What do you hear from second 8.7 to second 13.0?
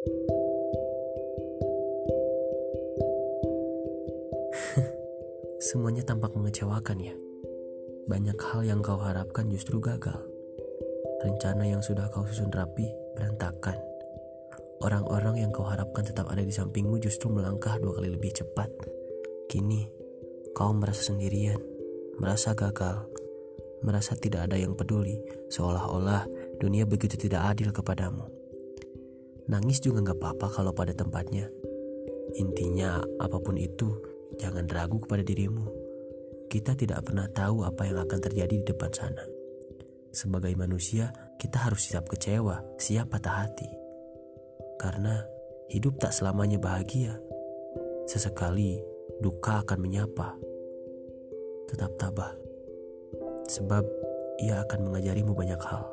kau harapkan justru gagal. Rencana yang sudah kau susun rapi